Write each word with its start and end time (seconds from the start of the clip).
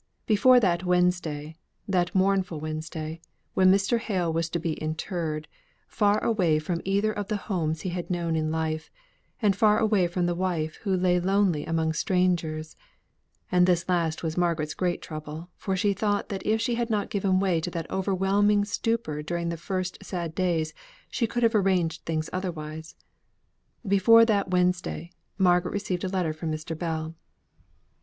Before 0.25 0.59
that 0.59 0.83
Wednesday 0.83 1.57
that 1.87 2.15
mournful 2.15 2.59
Wednesday, 2.59 3.21
when 3.53 3.71
Mr. 3.71 3.99
Hale 3.99 4.33
was 4.33 4.49
to 4.49 4.57
be 4.57 4.73
interred, 4.81 5.47
far 5.87 6.17
away 6.23 6.57
from 6.57 6.81
either 6.83 7.13
of 7.13 7.27
the 7.27 7.35
homes 7.37 7.81
he 7.81 7.89
had 7.89 8.09
known 8.09 8.35
in 8.35 8.49
life, 8.51 8.89
and 9.43 9.55
far 9.55 9.77
away 9.77 10.07
from 10.07 10.25
the 10.25 10.33
wife 10.33 10.77
who 10.77 10.97
lay 10.97 11.19
lonely 11.19 11.67
among 11.67 11.93
strangers 11.93 12.75
(and 13.51 13.67
this 13.67 13.87
last 13.87 14.23
was 14.23 14.37
Margaret's 14.39 14.73
great 14.73 15.03
trouble, 15.03 15.49
for 15.55 15.75
she 15.77 15.93
thought 15.93 16.29
that 16.29 16.43
if 16.43 16.59
she 16.59 16.73
had 16.73 16.89
not 16.89 17.11
given 17.11 17.39
way 17.39 17.61
to 17.61 17.69
that 17.69 17.87
overwhelming 17.91 18.65
stupor 18.65 19.21
during 19.21 19.49
the 19.49 19.55
first 19.55 20.03
sad 20.03 20.33
days, 20.33 20.73
she 21.11 21.27
could 21.27 21.43
have 21.43 21.53
arranged 21.53 22.03
things 22.05 22.27
otherwise) 22.33 22.95
before 23.87 24.25
that 24.25 24.49
Wednesday, 24.49 25.11
Margaret 25.37 25.69
received 25.73 26.03
a 26.03 26.09
letter 26.09 26.33
from 26.33 26.51
Mr. 26.51 26.75
Bell. 26.75 27.13